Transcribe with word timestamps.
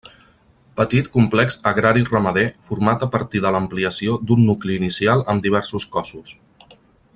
Petit 0.79 1.09
complex 1.17 1.57
agrari- 1.71 2.03
ramader 2.13 2.45
format 2.71 3.05
a 3.07 3.11
partir 3.17 3.43
de 3.45 3.53
l'ampliació 3.57 4.17
d'un 4.31 4.43
nucli 4.49 4.79
inicial 4.81 5.25
amb 5.35 5.47
diversos 5.49 5.87
cossos. 5.99 6.37